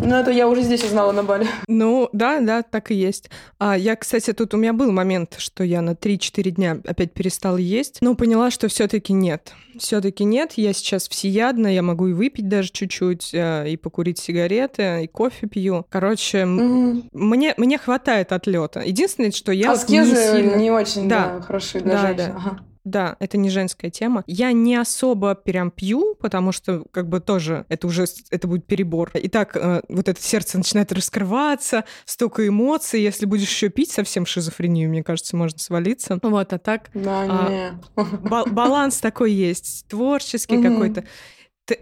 [0.07, 1.47] Ну, это я уже здесь узнала на Бали.
[1.67, 3.29] Ну, да, да, так и есть.
[3.57, 7.57] А я, кстати, тут у меня был момент, что я на 3-4 дня опять перестала
[7.57, 9.53] есть, но поняла, что все таки нет.
[9.79, 10.53] все таки нет.
[10.55, 15.47] Я сейчас всеядна, я могу и выпить даже чуть-чуть, э, и покурить сигареты, и кофе
[15.47, 15.85] пью.
[15.89, 17.09] Короче, Мгм.
[17.11, 18.81] мне, мне хватает отлета.
[18.81, 21.33] Единственное, что я вот не Аскезы сильно- не очень, Да.
[21.37, 22.25] да, хороши для Да, женщин.
[22.31, 22.35] да.
[22.37, 22.59] Ага.
[22.85, 24.23] Да, это не женская тема.
[24.27, 29.09] Я не особо прям пью, потому что как бы тоже это уже это будет перебор.
[29.15, 33.01] И так э, вот это сердце начинает раскрываться, столько эмоций.
[33.01, 36.19] Если будешь еще пить, совсем шизофрению, мне кажется, можно свалиться.
[36.21, 41.03] Вот, а так Да, А, ба- баланс такой есть, творческий какой-то.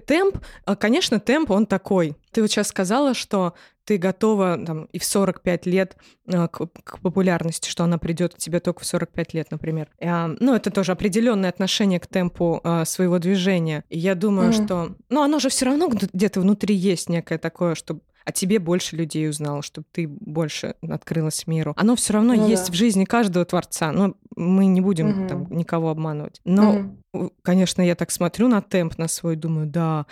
[0.07, 2.15] Темп, а, конечно, темп, он такой.
[2.31, 3.53] Ты вот сейчас сказала, что
[3.85, 5.97] ты готова там, и в 45 лет
[6.31, 9.89] а, к, к популярности, что она придет к тебе только в 45 лет, например.
[10.01, 13.83] А, ну, это тоже определенное отношение к темпу а, своего движения.
[13.89, 14.65] И я думаю, Мгм.
[14.65, 14.95] что...
[15.09, 18.95] Ну, оно же все равно где- где-то внутри есть некое такое, чтобы о тебе больше
[18.95, 21.73] людей узнало, чтобы ты больше открылась миру.
[21.75, 22.71] Оно все равно Ну есть да.
[22.71, 23.91] в жизни каждого творца.
[23.91, 25.27] Ну, мы не будем Мгм.
[25.27, 26.39] там никого обманывать.
[26.45, 27.03] Но Мгм.
[27.13, 30.05] у- Конечно, я так смотрю на темп на свой, думаю, да,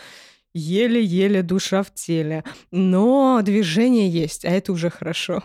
[0.53, 2.43] еле-еле душа в теле.
[2.71, 5.43] Но движение есть, а это уже хорошо.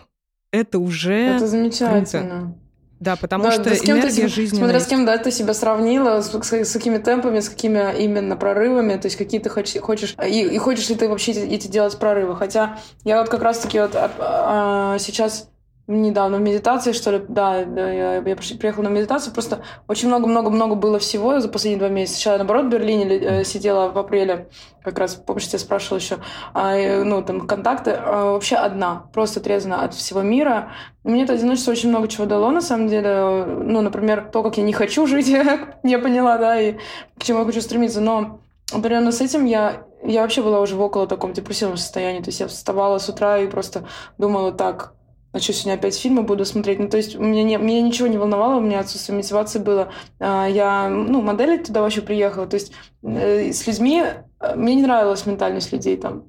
[0.51, 1.13] Это уже...
[1.13, 2.57] Это замечательно.
[2.99, 4.63] Да, потому Да, что да с кем энергия жизненная.
[4.63, 8.35] Смотря с кем, да, ты себя сравнила, с, с- с какими темпами, с какими именно
[8.35, 11.67] прорывами, то есть какие ты хочешь, хочешь и, и хочешь ли ты вообще эти, эти
[11.67, 12.35] делать прорывы.
[12.35, 15.47] Хотя я вот как раз-таки вот а, а, сейчас
[15.87, 20.75] недавно в медитации, что ли, да, да, я, я приехала на медитацию, просто очень много-много-много
[20.75, 22.17] было всего за последние два месяца.
[22.17, 24.49] Сначала, наоборот, в Берлине э, сидела в апреле,
[24.83, 26.17] как раз, помнишь, я спрашивала еще,
[26.53, 30.73] а, э, ну, там, контакты, а, вообще одна, просто отрезана от всего мира.
[31.03, 33.45] Мне это одиночество очень много чего дало, на самом деле.
[33.45, 35.27] Ну, например, то, как я не хочу жить,
[35.83, 36.73] я поняла, да, и
[37.17, 38.01] к чему я хочу стремиться.
[38.01, 38.41] Но
[38.73, 42.19] определенно с этим я, я вообще была уже в около таком депрессивном состоянии.
[42.19, 43.85] То есть я вставала с утра и просто
[44.17, 44.93] думала так,
[45.33, 46.79] а что, сегодня опять фильмы буду смотреть?
[46.79, 49.91] Ну, то есть меня, не, меня ничего не волновало, у меня отсутствие мотивации было.
[50.19, 52.47] А, Я, ну, моделить туда вообще приехала.
[52.47, 52.71] То есть
[53.03, 54.03] э, с людьми...
[54.39, 56.25] э, Мне не нравилась ментальность людей там.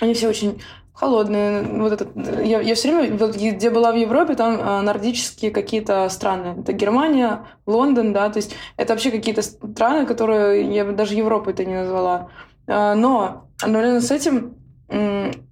[0.00, 0.62] Они все очень
[0.94, 1.62] холодные.
[1.62, 6.08] Вот этот, я, я все время, вот, где была в Европе, там э, нордические какие-то
[6.08, 6.60] страны.
[6.60, 11.54] Это Германия, Лондон, да, то есть это вообще какие-то страны, которые я бы даже Европой
[11.54, 12.30] это не назвала.
[12.66, 14.61] Э, но одновременно с этим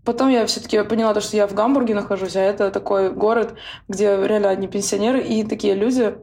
[0.05, 3.55] Потом я все-таки поняла, то, что я в Гамбурге нахожусь, а это такой город,
[3.89, 6.15] где реально одни пенсионеры и такие люди,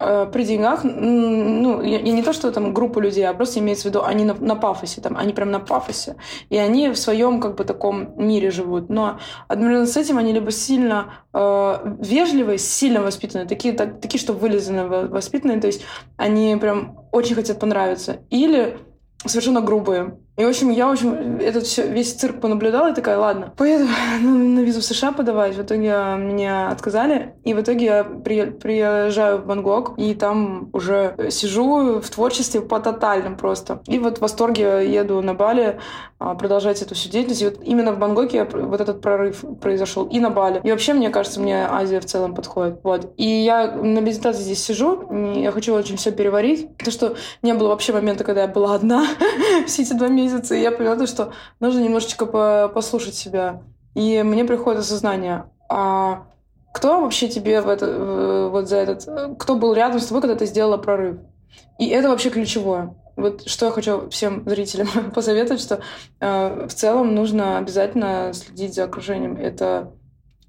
[0.00, 3.84] Э, при деньгах, ну, я, я не то, что там группа людей, а просто имеется
[3.84, 6.16] в виду, они на, на пафосе, там, они прям на пафосе.
[6.50, 8.88] И они в своем, как бы, таком мире живут.
[8.88, 14.32] Но одновременно с этим они либо сильно э, вежливые, сильно воспитанные, такие, так, такие, что
[14.32, 15.82] вылизанные, воспитанные, то есть
[16.16, 18.18] они прям очень хотят понравиться.
[18.30, 18.76] Или
[19.24, 20.18] совершенно грубые.
[20.36, 23.86] И, в общем, я, в общем, этот все, весь цирк понаблюдала и такая, ладно, поеду
[24.20, 25.54] на визу в США подавать.
[25.54, 27.34] В итоге меня отказали.
[27.44, 32.80] И в итоге я при, приезжаю в Бангкок, и там уже сижу в творчестве по
[32.80, 33.80] тотальным просто.
[33.86, 35.78] И вот в восторге еду на Бали
[36.18, 37.42] а, продолжать эту всю деятельность.
[37.42, 40.06] И вот именно в Бангкоке вот этот прорыв произошел.
[40.06, 40.60] И на Бали.
[40.64, 42.80] И вообще, мне кажется, мне Азия в целом подходит.
[42.82, 43.12] Вот.
[43.16, 46.76] И я на медитации здесь сижу, я хочу очень все переварить.
[46.78, 49.06] То, что не было вообще момента, когда я была одна
[49.66, 52.26] все эти два месяца, и я поняла, что нужно немножечко
[52.68, 53.62] послушать себя.
[53.94, 56.26] И мне приходит осознание, а
[56.72, 59.38] кто вообще тебе в это, вот за этот...
[59.38, 61.18] Кто был рядом с тобой, когда ты сделала прорыв?
[61.78, 62.94] И это вообще ключевое.
[63.16, 65.80] Вот что я хочу всем зрителям посоветовать, что
[66.18, 69.36] э, в целом нужно обязательно следить за окружением.
[69.36, 69.92] Это,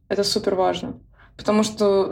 [0.10, 1.00] это супер важно.
[1.38, 2.06] Потому что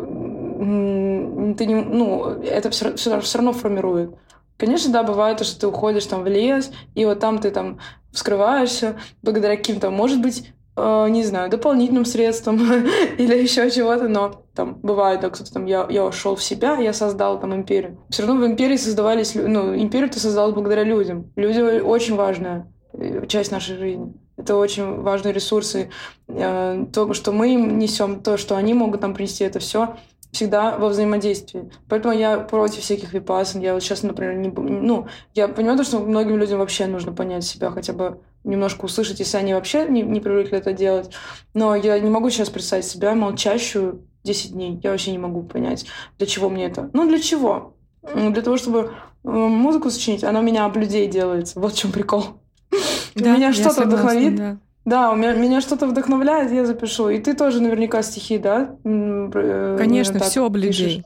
[1.57, 4.15] ты не, ну, это все, все, все равно формирует.
[4.57, 7.79] Конечно, да, бывает, что ты уходишь там в лес, и вот там ты там
[8.11, 12.57] вскрываешься благодаря каким-то, может быть, э, не знаю, дополнительным средствам
[13.17, 16.93] или еще чего-то, но там бывает, да, кто-то там, я, я ушел в себя, я
[16.93, 17.97] создал там империю.
[18.09, 21.31] Все равно в империи создавались, ну, империю ты создалась благодаря людям.
[21.35, 24.13] Люди очень важная э, часть нашей жизни.
[24.37, 25.89] Это очень важные ресурсы.
[26.27, 29.95] Э, то, что мы им несем, то, что они могут нам принести, это все
[30.33, 31.69] всегда во взаимодействии.
[31.87, 33.61] Поэтому я против всяких випасан.
[33.61, 34.49] Я вот сейчас, например, не...
[34.49, 39.37] Ну, я понимаю, что многим людям вообще нужно понять себя, хотя бы немножко услышать, если
[39.37, 41.11] они вообще не, не привыкли это делать.
[41.53, 44.79] Но я не могу сейчас представить себя молчащую 10 дней.
[44.81, 45.85] Я вообще не могу понять,
[46.17, 46.89] для чего мне это.
[46.93, 47.75] Ну, для чего?
[48.01, 48.91] Для того, чтобы
[49.23, 51.59] э, музыку сочинить, она у меня об людей делается.
[51.59, 52.25] Вот в чем прикол.
[53.15, 54.57] Да, меня что-то вдохновит, да.
[54.85, 57.09] Да, у меня, меня что-то вдохновляет, я запишу.
[57.09, 58.75] И ты тоже наверняка стихи, да?
[58.83, 61.03] Э, Конечно, все об людей.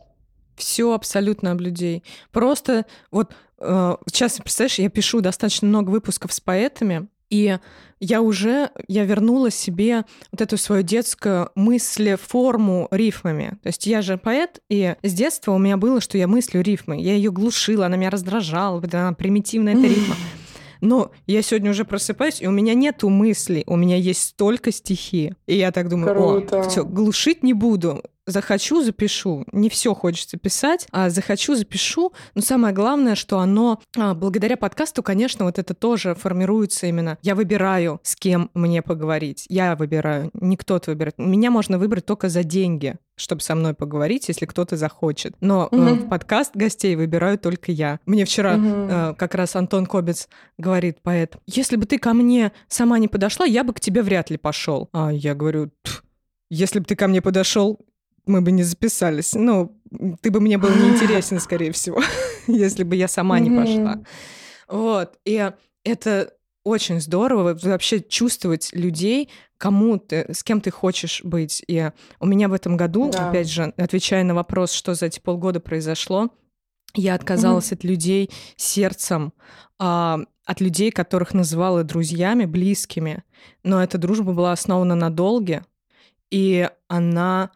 [0.56, 2.04] Все абсолютно об людей.
[2.32, 7.58] Просто вот э, сейчас, представляешь, я пишу достаточно много выпусков с поэтами, и
[8.00, 13.58] я уже, я вернула себе вот эту свою детскую мыслеформу рифмами.
[13.64, 17.02] То есть я же поэт, и с детства у меня было, что я мыслю рифмы.
[17.02, 20.16] Я ее глушила, она меня раздражала, она примитивная эта рифма.
[20.82, 25.34] Но я сегодня уже просыпаюсь, и у меня нету мыслей, у меня есть столько стихи.
[25.46, 26.60] И я так думаю, Круто.
[26.62, 29.46] о, все, глушить не буду захочу, запишу.
[29.52, 32.14] Не все хочется писать, а захочу, запишу.
[32.36, 37.18] Но самое главное, что оно, а, благодаря подкасту, конечно, вот это тоже формируется именно.
[37.24, 39.46] Я выбираю, с кем мне поговорить.
[39.50, 41.18] Я выбираю, не кто-то выбирает.
[41.18, 45.34] Меня можно выбрать только за деньги чтобы со мной поговорить, если кто-то захочет.
[45.42, 45.82] Но угу.
[45.82, 48.00] э, в подкаст гостей выбираю только я.
[48.06, 48.68] Мне вчера угу.
[48.68, 53.46] э, как раз Антон Кобец говорит, поэт, если бы ты ко мне сама не подошла,
[53.46, 54.90] я бы к тебе вряд ли пошел.
[54.94, 55.72] А я говорю,
[56.50, 57.80] если бы ты ко мне подошел,
[58.28, 59.34] мы бы не записались.
[59.34, 59.80] Ну,
[60.22, 62.02] ты бы мне был неинтересен, скорее всего,
[62.48, 64.04] если бы я сама не пошла.
[64.68, 65.18] Вот.
[65.26, 65.52] И
[65.84, 71.64] это очень здорово вообще чувствовать людей, кому ты, с кем ты хочешь быть.
[71.68, 73.30] И у меня в этом году, да.
[73.30, 76.30] опять же, отвечая на вопрос, что за эти полгода произошло,
[76.94, 77.76] я отказалась mm-hmm.
[77.76, 79.34] от людей сердцем,
[79.80, 83.24] а, от людей, которых называла друзьями, близкими.
[83.64, 85.64] Но эта дружба была основана на долге,
[86.32, 87.52] и она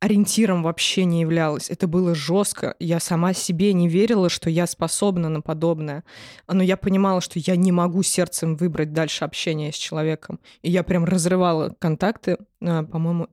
[0.00, 1.70] ориентиром вообще не являлась.
[1.70, 2.74] Это было жестко.
[2.80, 6.04] Я сама себе не верила, что я способна на подобное.
[6.48, 10.40] Но я понимала, что я не могу сердцем выбрать дальше общение с человеком.
[10.62, 12.38] И я прям разрывала контакты.
[12.62, 13.28] Э, по-моему,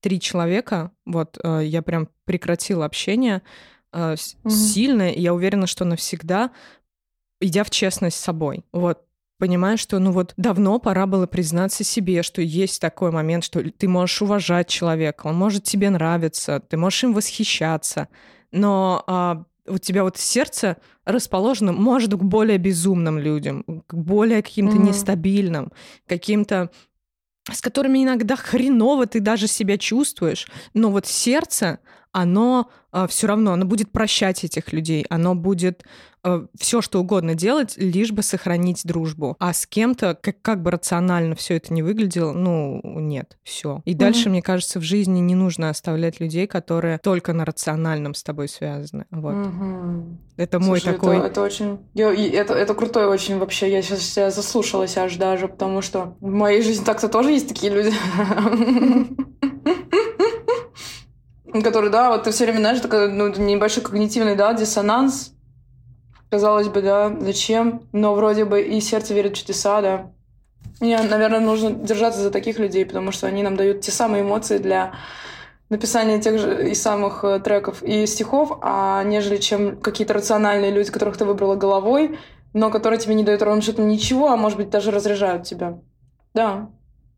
[0.00, 0.92] три человека.
[1.06, 3.40] Вот э, я прям прекратила общение
[3.92, 4.50] mm-hmm.
[4.50, 5.10] сильно.
[5.10, 6.50] И я уверена, что навсегда,
[7.40, 8.64] идя в честность с собой.
[8.70, 9.06] Вот
[9.42, 13.88] понимаешь, что ну вот давно пора было признаться себе, что есть такой момент, что ты
[13.88, 18.06] можешь уважать человека, он может тебе нравиться, ты можешь им восхищаться,
[18.52, 24.76] но а, у тебя вот сердце расположено, может, к более безумным людям, к более каким-то
[24.76, 24.86] mm-hmm.
[24.86, 25.72] нестабильным,
[26.06, 26.70] каким-то
[27.50, 31.80] с которыми иногда хреново ты даже себя чувствуешь, но вот сердце,
[32.12, 32.70] оно
[33.08, 35.82] все равно, оно будет прощать этих людей, оно будет
[36.56, 39.36] все что угодно делать, лишь бы сохранить дружбу.
[39.40, 43.82] А с кем-то, как, как бы рационально все это не выглядело, ну, нет, все.
[43.84, 43.96] И mm-hmm.
[43.96, 48.48] дальше, мне кажется, в жизни не нужно оставлять людей, которые только на рациональном с тобой
[48.48, 49.06] связаны.
[49.10, 49.34] Вот.
[49.34, 50.16] Mm-hmm.
[50.36, 51.16] Это мой Слушай, такой...
[51.16, 51.78] Это, это очень...
[51.94, 53.70] Я, это, это крутой очень вообще.
[53.70, 57.72] Я сейчас себя заслушалась аж даже, потому что в моей жизни так-то тоже есть такие
[57.72, 57.92] люди.
[61.52, 65.32] Которые, да, вот ты все время, знаешь, такой ну, небольшой когнитивный, да, диссонанс,
[66.32, 67.82] Казалось бы, да, зачем?
[67.92, 70.12] Но вроде бы и сердце верит в чудеса, да.
[70.80, 74.56] Мне, наверное, нужно держаться за таких людей, потому что они нам дают те самые эмоции
[74.56, 74.94] для
[75.68, 80.90] написания тех же и самых э, треков и стихов, а нежели чем какие-то рациональные люди,
[80.90, 82.18] которых ты выбрала головой,
[82.54, 85.80] но которые тебе не дают ровно что-то ничего, а может быть даже разряжают тебя.
[86.32, 86.70] Да.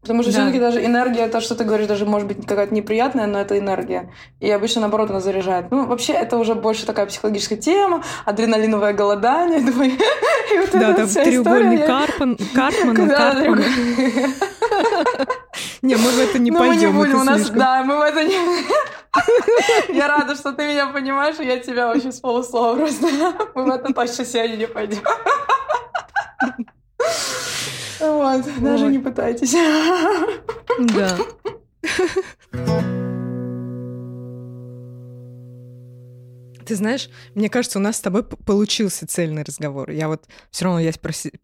[0.05, 0.38] Потому что да.
[0.38, 4.12] все-таки даже энергия, то, что ты говоришь, даже может быть какая-то неприятная, но это энергия.
[4.38, 5.70] И обычно, наоборот, она заряжает.
[5.70, 9.61] Ну, вообще, это уже больше такая психологическая тема, адреналиновое голодание.
[9.72, 13.64] Думаю, и вот да, там треугольник Карпман, Карпмана, Карпмана.
[15.80, 16.92] Не, мы в это не пойдем.
[16.92, 18.36] Мы не будем, у нас, да, мы в это не...
[19.94, 23.07] Я рада, что ты меня понимаешь, и я тебя вообще с полуслова просто.
[23.55, 24.98] Мы в это точно сегодня не пойдем.
[28.12, 29.55] Вот, даже не пытайтесь.
[30.78, 31.16] Да.
[36.64, 39.90] Ты знаешь, мне кажется, у нас с тобой получился цельный разговор.
[39.90, 40.92] Я вот все равно я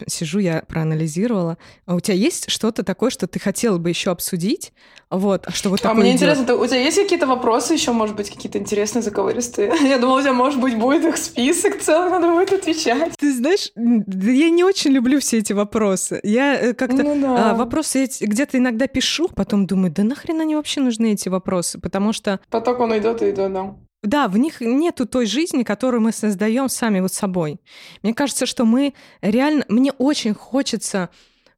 [0.06, 1.58] сижу, я проанализировала.
[1.86, 4.72] А у тебя есть что-то такое, что ты хотела бы еще обсудить?
[5.10, 5.84] Вот, а что вот?
[5.84, 6.22] А мне идет?
[6.22, 9.72] интересно, ты, у тебя есть какие-то вопросы еще, может быть, какие-то интересные, заковыристые?
[9.82, 13.16] Я думала, у тебя, может быть, будет их список целый, надо будет отвечать.
[13.18, 16.20] Ты знаешь, я не очень люблю все эти вопросы.
[16.22, 17.50] Я э, как-то ну, да.
[17.50, 21.80] а, вопросы эти где-то иногда пишу, потом думаю, да нахрен они вообще нужны эти вопросы,
[21.80, 22.38] потому что...
[22.48, 23.74] Поток он идет и идет, да.
[24.02, 27.60] Да, в них нету той жизни, которую мы создаем сами вот собой.
[28.02, 29.64] Мне кажется, что мы реально...
[29.68, 31.10] Мне очень хочется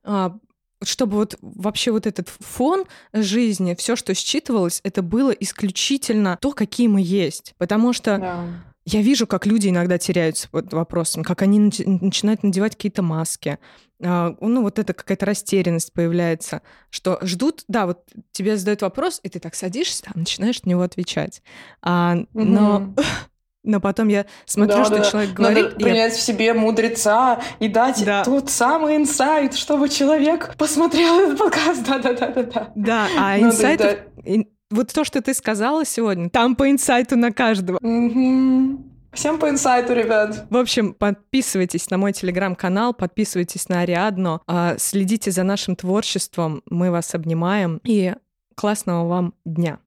[0.03, 0.37] а,
[0.83, 6.89] чтобы вот вообще вот этот фон жизни, все, что считывалось, это было исключительно то, какие
[6.89, 7.55] мы есть.
[7.59, 8.47] Потому что да.
[8.85, 13.59] я вижу, как люди иногда теряются под вопросом, как они начинают надевать какие-то маски,
[14.03, 19.39] ну, вот это какая-то растерянность появляется, что ждут, да, вот тебе задают вопрос, и ты
[19.39, 21.43] так садишься, там, начинаешь на него отвечать.
[21.83, 22.95] А, но
[23.65, 25.05] Но потом я смотрю, да, что да.
[25.05, 25.65] человек говорит.
[25.65, 26.19] Надо принять я...
[26.19, 28.25] в себе мудреца и дать да.
[28.25, 31.87] тот самый инсайт, чтобы человек посмотрел этот подкаст.
[32.75, 33.79] Да, а ну, инсайт...
[33.79, 34.45] Да, да.
[34.71, 37.79] Вот то, что ты сказала сегодня, там по инсайту на каждого.
[37.81, 38.92] Угу.
[39.13, 40.47] Всем по инсайту, ребят.
[40.49, 46.91] В общем, подписывайтесь на мой телеграм-канал, подписывайтесь на Ариадно, а, следите за нашим творчеством, мы
[46.91, 48.15] вас обнимаем, и
[48.55, 49.79] классного вам дня.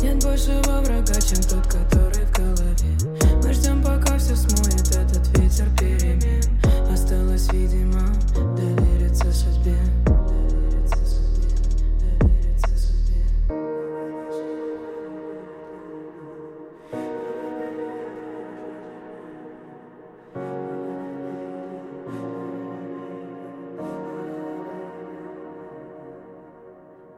[0.00, 2.11] Нет большего врага, чем тот, который